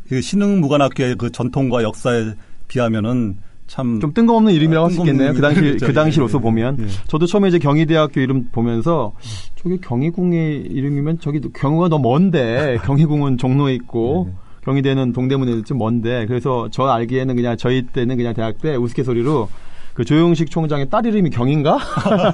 [0.09, 2.33] 그 신흥무관학교의 그 전통과 역사에
[2.67, 3.37] 비하면은
[3.69, 5.33] 참좀 뜬금없는 이름이라고 할 수 있겠네요.
[5.33, 5.61] 그 당시.
[5.81, 6.87] 그 당시로서 예, 예, 보면 예.
[7.07, 9.13] 저도 처음에 이제 경희대학교 이름 보면서
[9.55, 14.37] 저게 경희궁의 이름이면 저기 경우가 너무 먼데 경희궁은 종로에 있고 네.
[14.65, 19.49] 경희대는 동대문에 좀 먼데 그래서 저 알기에는 그냥 저희 때는 그냥 대학 때 우스갯소리로
[19.95, 21.79] 그 조용식 총장의 딸 이름이 경인가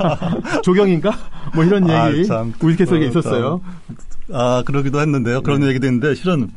[0.63, 1.13] 조경인가
[1.55, 2.53] 뭐 이런 아, 얘기 참.
[2.61, 3.61] 우스갯소리가 어, 있었어요.
[4.33, 5.43] 아, 그러기도 했는데요.
[5.43, 5.69] 그런 네.
[5.69, 6.51] 얘기도 있는데 실은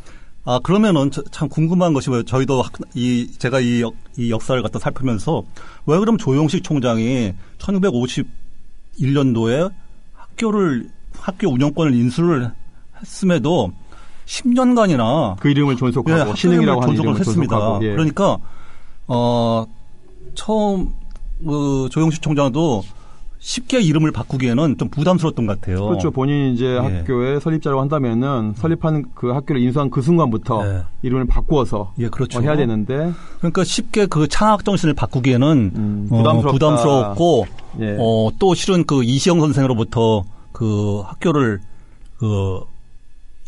[0.46, 4.60] 아, 그러면은 저- 참 궁금한 것이 왜 저희도 학- 이 제가 이, 역, 이 역사를
[4.64, 5.44] 갖다 살피면서
[5.86, 9.72] 왜 그럼 조용식 총장이 1951년도에
[10.14, 12.52] 학교를 학교 운영권을 인수를
[13.02, 13.72] 했음에도
[14.30, 17.80] 10년간이나 그 이름을 존속하고 신흥이라고 하는 존속을 했습니다.
[17.82, 17.92] 예.
[17.92, 18.38] 그러니까
[19.08, 19.66] 어
[20.36, 20.92] 처음
[21.44, 22.84] 그 조용식 총장도
[23.40, 25.88] 쉽게 이름을 바꾸기에는 좀 부담스러웠던 것 같아요.
[25.88, 26.12] 그렇죠.
[26.12, 26.78] 본인이 이제 예.
[26.78, 30.82] 학교에 설립자라고 한다면은 설립한 그 학교를 인수한 그 순간부터 네.
[31.02, 32.40] 이름을 바꾸어서 예, 그렇죠.
[32.40, 36.52] 어, 해야 되는데 그러니까 쉽게 그 창학 정신을 바꾸기에는 음, 어, 부담스럽다.
[36.52, 37.46] 부담스럽고
[37.80, 37.98] 예.
[37.98, 41.62] 어, 또 실은 그 이시영 선생으로부터 그 학교를
[42.18, 42.60] 그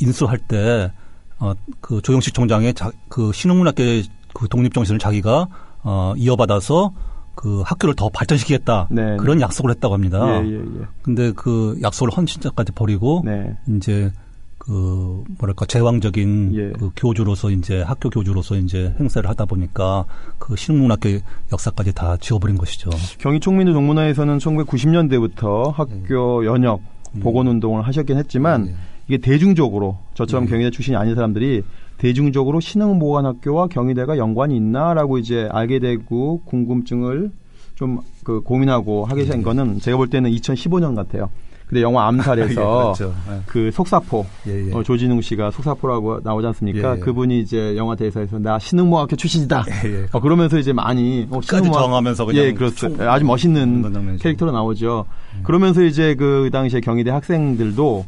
[0.01, 0.91] 인수할 때
[1.39, 5.47] 어, 그 조영식 총장의 자, 그 신흥문학계의 그 독립 정신을 자기가
[5.83, 6.93] 어, 이어받아서
[7.35, 10.43] 그 학교를 더 발전시키겠다 네, 그런 약속을 했다고 합니다.
[10.43, 10.85] 예, 예, 예.
[11.01, 13.57] 근데 그 약속을 헌신자까지 버리고 네.
[13.75, 14.11] 이제
[14.59, 16.71] 그 뭐랄까 제왕적인 예.
[16.77, 20.05] 그 교주로서 이제 학교 교주로서 이제 행세를 하다 보니까
[20.37, 21.19] 그 신흥문학교
[21.51, 22.91] 역사까지 다 지워버린 것이죠.
[23.17, 26.81] 경희 총민주 동문회에서는 1990년대부터 학교 연역
[27.21, 28.75] 복원 운동을 하셨긴 했지만 예.
[29.07, 30.49] 이게 대중적으로 저처럼 예.
[30.49, 31.63] 경희대 출신이 아닌 사람들이
[31.97, 37.31] 대중적으로 신흥보관학교와 경희대가 연관이 있나라고 이제 알게 되고 궁금증을
[37.75, 41.27] 좀 그 고민하고 하게 된 거는 제가 볼 때는 2015년 같아요.
[41.65, 43.13] 근데 영화 암살에서 예, 그렇죠.
[43.31, 43.39] 예.
[43.47, 44.71] 그 속사포 예, 예.
[44.73, 46.91] 어, 조진웅 씨가 속사포라고 나오지 않습니까?
[46.91, 46.99] 예, 예.
[46.99, 49.63] 그분이 이제 영화 대사에서 나 신흥모학교 출신이다.
[50.11, 52.75] 어, 그러면서 이제 많이 어, 신흥모학- 정하면서 그냥 예, 그렇죠.
[52.95, 54.17] 총- 아주 멋있는.
[54.19, 55.05] 캐릭터로 나오죠.
[55.41, 58.05] 그러면서 이제 그 당시에 경희대 학생들도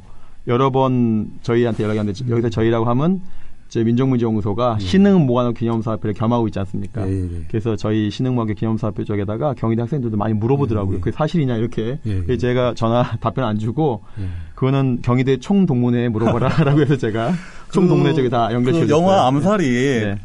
[0.48, 3.22] 여러 번 저희한테 연락이 왔는데 여기서 저희라고 하면
[3.74, 7.08] 이제 민족문제연구소가 신흥모관학 기념사업회를 겸하고 있지 않습니까?
[7.08, 7.42] 예, 예, 예.
[7.48, 10.94] 그래서 저희 신흥모학교 기념사업회 쪽에다가 경희대 학생들도 많이 물어보더라고요.
[10.94, 11.00] 예, 예.
[11.00, 11.98] 그게 사실이냐 이렇게.
[12.06, 12.22] 예, 예.
[12.22, 14.28] 그래서 제가 전화 답변 안 주고 예.
[14.54, 17.34] 그거는 경희대 총동문회에 물어보라라고 해서 제가
[17.72, 20.16] 총동문회 쪽에 다 연결시켜 그 영화 암살이 네.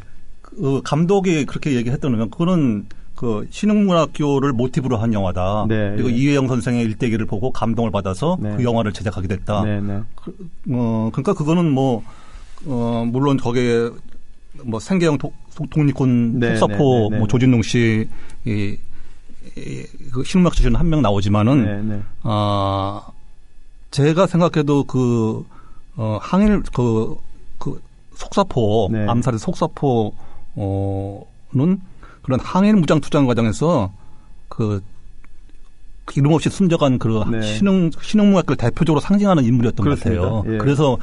[0.41, 2.85] 그 감독이 그렇게 얘기했다는 건 그거는
[3.19, 5.65] 그 신흥문학교를 모티브로 한 영화다.
[5.67, 6.15] 네, 그리고 예.
[6.15, 8.55] 이혜영 선생의 일대기를 보고 감동을 받아서 네.
[8.55, 9.61] 그 영화를 제작하게 됐다.
[9.65, 9.99] 네, 네.
[10.71, 12.01] 어, 그러니까 그거는 뭐,
[12.65, 13.89] 어, 물론 거기에
[14.63, 15.33] 뭐 생계형 독,
[15.69, 17.17] 독립군 네, 속사포 네, 네, 네.
[17.17, 18.07] 뭐 조진웅 씨,
[18.45, 18.77] 이,
[19.57, 22.01] 이, 그 신흥문학 출신 한 명 나오지만은, 네, 네.
[22.23, 23.01] 아,
[23.91, 25.45] 제가 생각해도 그,
[25.97, 27.17] 어, 항일, 그,
[27.57, 27.81] 그,
[28.15, 29.05] 속사포, 네.
[29.09, 30.13] 암살의 속사포,
[30.55, 31.81] 어, 는
[32.21, 33.91] 그런 항일 무장 투쟁 과정에서
[34.47, 34.81] 그,
[36.15, 37.41] 이름 없이 숨져간 그 네.
[37.41, 40.21] 신흥, 신흥문학을 대표적으로 상징하는 인물이었던 그렇습니다.
[40.21, 40.53] 것 같아요.
[40.53, 40.57] 예.
[40.57, 40.97] 그래서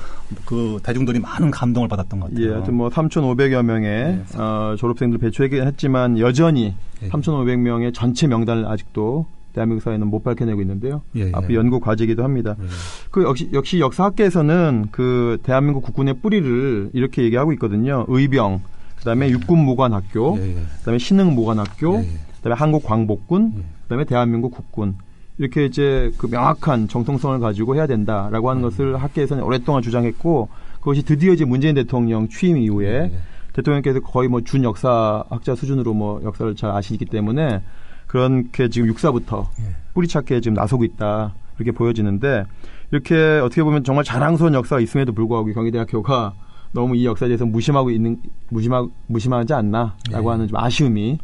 [0.45, 2.47] 그 대중들이 많은 감동을 받았던 것 같아요.
[2.47, 7.09] 예, 하여튼 뭐 3,500여 명의 어, 졸업생들 배출하긴 했지만 여전히 예.
[7.09, 11.03] 3,500명의 전체 명단을 아직도 대한민국 사회는 못 밝혀내고 있는데요.
[11.17, 11.33] 예, 예.
[11.33, 12.57] 앞으로 연구 과제이기도 합니다.
[12.61, 12.67] 예.
[13.11, 18.05] 그 역시 역시 역사학계에서는 그 대한민국 국군의 뿌리를 이렇게 얘기하고 있거든요.
[18.09, 18.61] 의병,
[19.07, 20.63] 그다음에 육군무관학교, 예, 예.
[20.81, 22.19] 그다음에 신흥무관학교, 예, 예.
[22.39, 23.63] 그다음에 한국광복군, 예.
[23.85, 24.97] 그다음에 대한민국 국군.
[25.39, 28.51] 이렇게 이제 그 명확한 정통성을 가지고 해야 된다라고 음.
[28.51, 30.49] 하는 것을 학계에서는 오랫동안 주장했고
[30.81, 33.13] 그것이 드디어 이제 문재인 대통령 취임 이후에 예.
[33.53, 37.63] 대통령께서 거의 뭐 준 역사학자 수준으로 뭐 역사를 잘 아시기 때문에
[38.09, 39.75] 그렇게 지금 육사부터 예.
[39.95, 42.45] 뿌리 찾기에 지금 나서고 있다 이렇게 보여지는데
[42.91, 43.15] 이렇게
[43.45, 46.33] 어떻게 보면 정말 자랑스러운 역사가 있음에도 불구하고 경희대학교가
[46.77, 48.19] 너무 이 역사에 대해서 무심하고 있는
[48.51, 50.27] 무심하 무심하지 않나라고 예.
[50.29, 51.19] 하는 좀 아쉬움이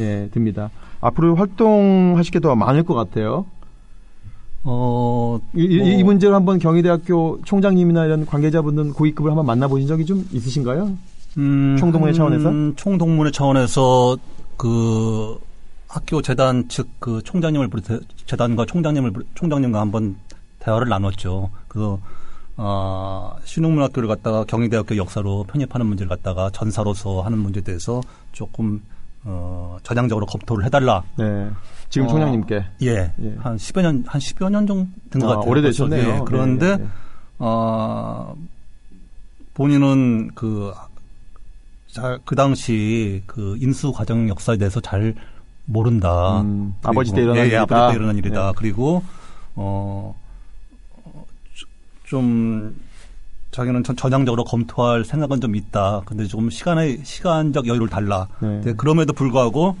[0.00, 0.68] 예 듭니다.
[1.00, 3.46] 앞으로 활동하실 게 더 많을 것 같아요.
[4.64, 10.04] 어, 이, 이- 뭐- 이 문제로 한번 경희대학교 총장님이나 이런 관계자분들 고위급을 한번 만나보신 적이
[10.06, 10.90] 좀 있으신가요?
[11.38, 12.48] 음, 총동문회 차원에서?
[12.48, 14.16] 음, 총동문회 차원에서
[14.56, 15.38] 그
[15.86, 17.70] 학교 재단 측그 총장님을
[18.26, 20.16] 재단과 총장님을 총장님과 한번
[20.58, 21.50] 대화를 나눴죠.
[21.68, 21.96] 그
[22.58, 28.00] 어, 신흥문학교를 갖다가 경희대학교 역사로 편입하는 문제를 갖다가 전사로서 하는 문제에 대해서
[28.32, 28.82] 조금
[29.24, 31.02] 어, 전향적으로 검토를 해달라.
[31.18, 31.50] 네.
[31.90, 32.64] 지금 어, 총장님께.
[32.82, 33.34] 예, 예.
[33.38, 35.50] 한 10여 년, 한 10여 년 정도 된것 아, 같아요.
[35.50, 36.08] 오래되셨네요.
[36.08, 36.88] 예, 그런데, 네, 네, 네.
[37.38, 38.36] 어,
[39.54, 40.72] 본인은 그,
[41.88, 45.14] 잘, 그 당시 그 인수 과정 역사에 대해서 잘
[45.64, 46.40] 모른다.
[46.42, 47.62] 음, 아버지 때 일어난 예, 예, 일이다.
[47.62, 48.46] 아버지 때 일어난 일이다.
[48.46, 48.52] 네.
[48.56, 49.02] 그리고,
[49.56, 50.14] 어, 어,
[52.06, 52.74] 좀,
[53.50, 56.02] 자기는 전, 전향적으로 검토할 생각은 좀 있다.
[56.06, 58.28] 근데 조금 시간의, 시간적 여유를 달라.
[58.40, 58.74] 네.
[58.76, 59.76] 그럼에도 불구하고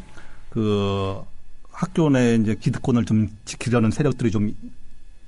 [0.50, 1.22] 그
[1.70, 4.54] 학교 내 이제 기득권을 좀 지키려는 세력들이 좀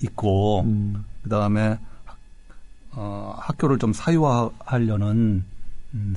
[0.01, 1.79] 있고 음, 그 다음에
[2.93, 5.45] 어, 학교를 좀 사유화하려는
[5.95, 6.17] 음,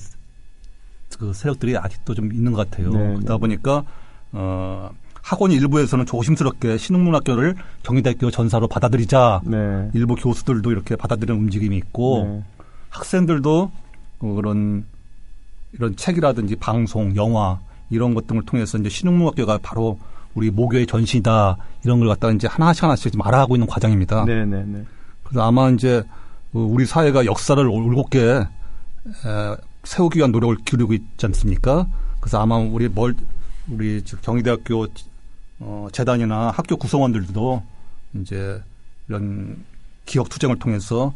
[1.20, 2.92] 그 세력들이 아직도 좀 있는 것 같아요.
[2.92, 3.40] 네, 그러다 네.
[3.40, 3.84] 보니까
[4.32, 4.92] 어,
[5.22, 9.90] 학원 일부에서는 조심스럽게 신흥문학교를 경희대학교 전사로 받아들이자 네.
[9.94, 12.44] 일부 교수들도 이렇게 받아들이는 움직임이 있고 네.
[12.90, 13.72] 학생들도
[14.20, 14.86] 어, 그런
[15.74, 20.00] 이런 책이라든지 방송, 영화 이런 것 등을 통해서 이제 신흥문학교가 바로
[20.34, 24.26] 우리 모교의 전신이다 이런 걸 갖다가 이제 하나씩 하나씩 지금 알아가고 있는 과정입니다.
[24.26, 24.84] 네, 네, 네.
[25.24, 26.04] 그래서 아마 이제
[26.54, 31.88] 어, 우리 사회가 역사를 올곧게 에, 세우기 위한 노력을 기울이고 있지 않습니까?
[32.20, 33.16] 그래서 아마 우리 멀
[33.70, 34.88] 우리 즉 경희대학교
[35.62, 37.62] 어, 재단이나 학교 구성원들도
[38.16, 38.62] 이제
[39.08, 39.64] 이런
[40.06, 41.14] 기억 투쟁을 통해서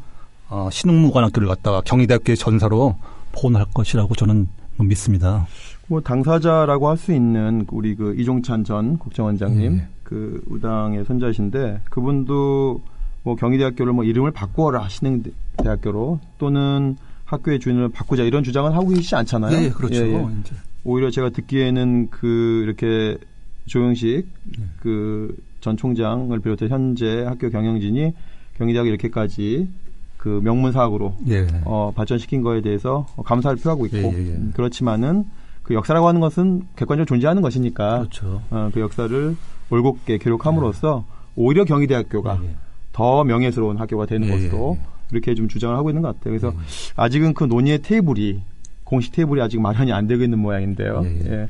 [0.49, 2.95] 어, 신흥무관학교를 갖다가 경희대학교의 전사로
[3.31, 5.47] 포원할 것이라고 저는 믿습니다.
[5.87, 9.87] 뭐 당사자라고 할 수 있는 우리 그 이종찬 전 국정원장님 예.
[10.03, 12.81] 그 우당의 손자신데 그분도
[13.23, 19.57] 뭐 경희대학교를 뭐 이름을 바꾸어라 신흥대학교로 또는 학교의 주인을 바꾸자 이런 주장은 하고 계시지 않잖아요.
[19.63, 20.05] 예, 그렇죠.
[20.05, 20.25] 예, 예.
[20.83, 23.17] 오히려 제가 듣기에는 그 이렇게
[23.67, 24.65] 조영식 네.
[24.81, 28.13] 그전 총장을 비롯해 현재 학교 경영진이
[28.57, 29.67] 경희대학을 이렇게까지
[30.17, 31.45] 그 명문 사학으로 예.
[31.65, 34.31] 어, 발전시킨 거에 대해서 감사를 표하고 있고 예, 예, 예.
[34.35, 35.25] 음, 그렇지만은
[35.61, 38.41] 그 역사라고 하는 것은 객관적으로 존재하는 것이니까 그렇죠.
[38.49, 39.35] 어, 그 역사를
[39.69, 42.55] 올곧게 기록함으로써 오히려 경희대학교가 예, 예.
[42.91, 46.31] 더 명예스러운 학교가 되는 예, 것으로 예, 이렇게 좀 주장을 하고 있는 것 같아요.
[46.31, 46.63] 그래서 예.
[46.95, 48.41] 아직은 그 논의의 테이블이
[48.83, 51.01] 공식 테이블이 아직 마련이 안 되고 있는 모양인데요.
[51.03, 51.31] 예, 예.
[51.31, 51.47] 예.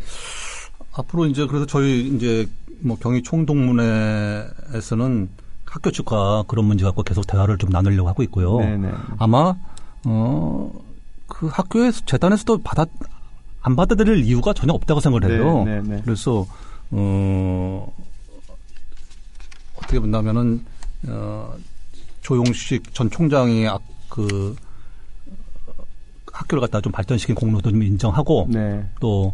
[0.98, 2.48] 앞으로 이제 그래서 저희 이제
[2.80, 5.30] 뭐 경희 총동문회에서는
[5.66, 8.58] 학교 측과 그런 문제 갖고 계속 대화를 좀 나누려고 하고 있고요.
[8.60, 8.92] 네네.
[9.20, 9.56] 아마
[10.06, 10.72] 어
[11.28, 12.86] 그 학교에서 재단에서도 받아
[13.62, 15.64] 안 받아들일 이유가 전혀 없다고 생각을 해요.
[15.66, 16.02] 네, 네, 네.
[16.06, 16.46] 그래서
[16.92, 17.92] 어
[19.76, 20.64] 어떻게 본다면은
[21.08, 21.56] 어
[22.22, 24.56] 조용식 전 총장이 아- 그
[26.32, 28.88] 학교를 갖다 좀 발전시킨 공로도 좀 인정하고 네.
[29.00, 29.34] 또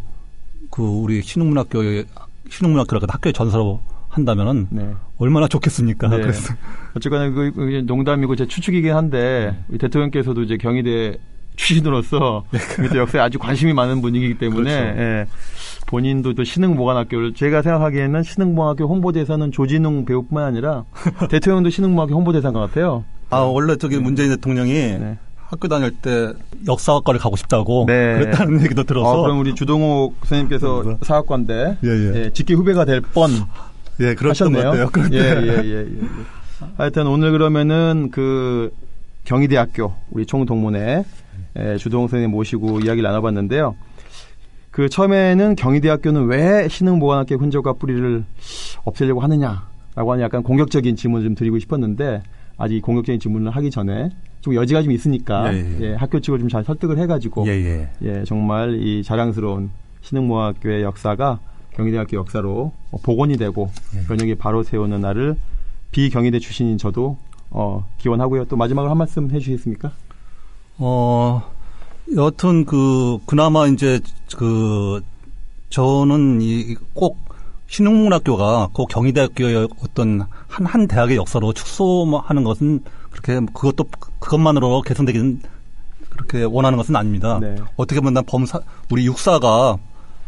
[0.69, 2.06] 그 우리 신흥문학교에
[2.50, 4.93] 신흥문학교를 갖다 학교에 전사로 한다면은 네.
[5.17, 6.10] 얼마나 좋겠습니까?
[6.10, 6.17] 네.
[6.17, 6.54] 그래서
[6.95, 9.76] 어쨌거나 그, 그 농담이고 제 추측이긴 한데 네.
[9.76, 11.17] 이 대통령께서도 이제 경희대
[11.56, 12.43] 출신으로서
[12.76, 14.93] 경희대 역사에 아주 관심이 많은 분이기 때문에 네.
[14.93, 15.02] 그렇죠.
[15.02, 15.26] 예,
[15.88, 20.86] 본인도 또 신흥무관학교를 제가 생각하기에는 신흥무관학교 홍보대사는 조진웅 배우뿐만 아니라
[21.30, 23.06] 대통령도 신흥무관학교 홍보대사인 것 같아요.
[23.30, 25.17] 아 원래 저기 문재인 대통령이 네.
[25.51, 26.31] 학교 다닐 때
[26.65, 28.19] 역사학과를 가고 싶다고 네.
[28.19, 30.97] 그랬다는 얘기도 들어서 어, 그럼 우리 주동욱 선생님께서 네.
[31.01, 32.13] 사학관대 예, 예.
[32.15, 33.31] 예, 직계 후배가 될 뻔.
[33.99, 34.69] 예 것.
[34.69, 34.89] 같아요.
[34.93, 36.07] 그런데 예, 예, 예, 예, 예.
[36.77, 38.71] 하여튼 오늘 그러면은 그
[39.25, 41.03] 경희대학교 우리 총동문회
[41.57, 43.75] 에, 주동 선생님 모시고 이야기를 나눠봤는데요.
[44.71, 48.23] 그 처음에는 경희대학교는 왜 신흥보관학교 흔적과 뿌리를
[48.85, 52.23] 없애려고 하느냐라고 하는 약간 공격적인 질문을 좀 드리고 싶었는데
[52.57, 54.11] 아직 이 공격적인 질문을 하기 전에
[54.41, 55.77] 좀 여지가 좀 있으니까 예, 예.
[55.82, 57.89] 예, 학교 측을 좀 잘 설득을 해가지고 예, 예.
[58.01, 59.69] 예, 정말 이 자랑스러운
[60.01, 61.39] 신흥모학교의 역사가
[61.75, 64.04] 경희대학교 역사로 어, 복원이 되고 예.
[64.08, 65.38] 변혁이 바로 세우는 날을
[65.91, 67.17] 비경희대 출신인 저도
[67.49, 68.45] 어, 기원하고요.
[68.45, 69.91] 또 마지막으로 한 말씀 해주시겠습니까?
[70.77, 71.43] 어,
[72.15, 73.99] 여튼 그, 그나마 이제
[74.36, 75.01] 그,
[75.69, 77.17] 저는 이 꼭
[77.67, 83.86] 신흥문학교가 꼭 경희대학교의 어떤 한, 한 대학의 역사로 축소하는 것은 그렇게 그것도
[84.19, 85.41] 그것만으로 개선되기는
[86.10, 87.39] 그렇게 원하는 것은 아닙니다.
[87.39, 87.56] 네.
[87.76, 89.78] 어떻게 보면 범사, 우리 육사가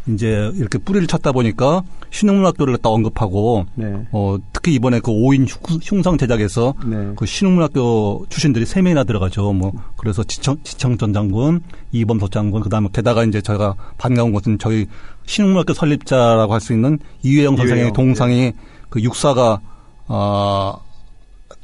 [0.06, 4.06] 이제 이렇게 뿌리를 쳤다 보니까 신흥문학교를 갖다 언급하고 네.
[4.12, 5.46] 어, 특히 이번에 그 5인
[5.82, 7.12] 흉상 제작에서 네.
[7.16, 9.52] 그 신흥문학교 출신들이 세명이나 들어가죠.
[9.54, 14.58] 뭐, 그래서 지청, 지청 전 장군, 이범석 장군, 그 다음에 게다가 이제 저희가 반가운 것은
[14.58, 14.86] 저희
[15.26, 18.52] 신흥문학교 설립자라고 할 수 있는 이회영 선생의 동상이
[18.90, 19.60] 그 육사가,
[20.08, 20.76] 아,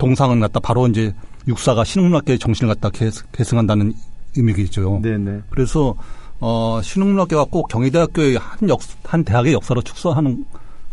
[0.01, 1.15] 동상을 갖다 바로 이제
[1.47, 3.93] 육사가 신흥문학교의 정신을 갖다 계, 계승한다는
[4.35, 5.01] 의미겠죠.
[5.03, 5.41] 네, 네.
[5.51, 5.95] 그래서
[6.41, 10.45] 어 신흥문학교가 꼭 경희대학교의 한 역, 한 대학의 역사로 축소하는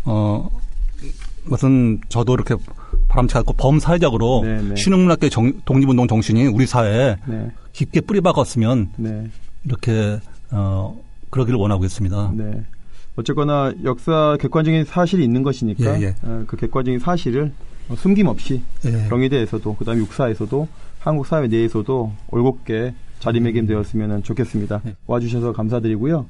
[0.03, 0.49] 어
[1.49, 2.55] 것은 저도 이렇게
[3.07, 5.29] 바람치 않고 범사회적으로 네, 네.
[5.29, 7.49] 정, 독립운동 정신이 우리 사회에 네.
[7.71, 9.29] 깊게 뿌리박았으면 네.
[9.63, 10.19] 이렇게
[10.51, 12.33] 어 그러기를 원하고 있습니다.
[12.35, 12.63] 네.
[13.15, 16.15] 어쨌거나 역사 객관적인 사실이 있는 것이니까 예, 예.
[16.23, 19.07] 어, 그 객관적인 사실을 어, 숨김없이 예.
[19.09, 20.67] 경희대에서도 그다음에 육사에서도
[20.99, 24.81] 한국 사회 내에서도 올곧게 자리매김되었으면 좋겠습니다.
[24.87, 24.95] 예.
[25.07, 26.25] 와주셔서 감사드리고요.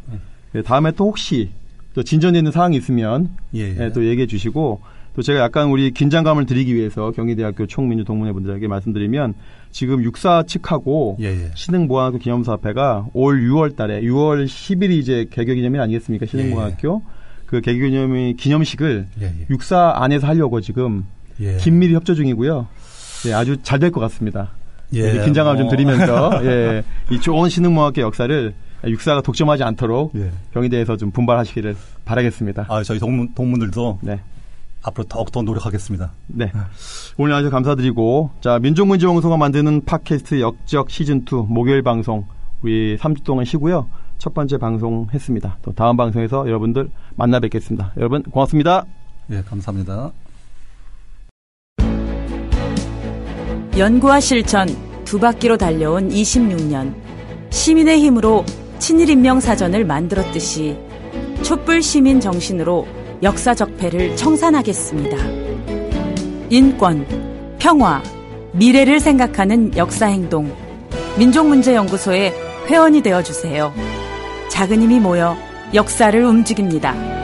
[0.56, 1.50] 예, 다음에 또 혹시
[1.94, 3.86] 또 진전되는 사항이 있으면 예, 예.
[3.86, 4.82] 예, 또 얘기해 주시고
[5.16, 9.34] 또 제가 약간 우리 긴장감을 드리기 위해서 경희대학교 총민주 동문회 분들에게 말씀드리면
[9.72, 11.52] 지금 육사 측하고 예, 예.
[11.56, 16.28] 신흥보안학교 기념사업회가 올 6월 달에 6월 10일이 이제 개교 기념일 아니겠습니까?
[16.28, 17.02] 신흥보안학교
[17.48, 19.46] 그 개교 기념일 기념식을 예, 예.
[19.50, 21.06] 육사 안에서 하려고 지금
[21.40, 21.58] 예.
[21.58, 22.68] 긴밀히 협조 중이고요.
[23.28, 24.50] 예, 아주 잘 될 것 같습니다.
[24.94, 25.24] 예.
[25.24, 25.70] 긴장감을 좀 어.
[25.70, 28.54] 드리면서 예, 이 좋은 신흥모학교 역사를
[28.86, 30.32] 육사가 독점하지 않도록 예.
[30.54, 32.68] 경희대에서 좀 분발하시기를 바라겠습니다.
[32.70, 34.22] 아, 저희 동문, 동문들도 네.
[34.84, 36.12] 앞으로 더욱더 노력하겠습니다.
[36.28, 36.52] 네.
[37.18, 42.26] 오늘 아주 감사드리고, 자, 민족문제원소가 만드는 팟캐스트 역적 시즌2 목요일 방송,
[42.62, 43.90] 우리 3주 동안 쉬고요.
[44.20, 45.58] 첫 번째 방송 했습니다.
[45.64, 47.92] 또 다음 방송에서 여러분들 만나 뵙겠습니다.
[47.98, 48.86] 여러분, 고맙습니다.
[49.32, 50.12] 예, 감사합니다.
[53.78, 54.68] 연구와 실천
[55.06, 56.96] 두 바퀴로 달려온 26년.
[57.52, 58.44] 시민의 힘으로
[58.80, 60.76] 친일 인명 사전을 만들었듯이
[61.44, 62.88] 촛불 시민 정신으로
[63.22, 65.18] 역사 적폐를 청산하겠습니다.
[66.50, 67.06] 인권,
[67.60, 68.02] 평화,
[68.54, 70.52] 미래를 생각하는 역사 행동.
[71.20, 72.34] 민족문제연구소의
[72.68, 73.72] 회원이 되어 주세요.
[74.50, 75.38] 작은 힘이 모여
[75.76, 77.17] 역사를 움직입니다.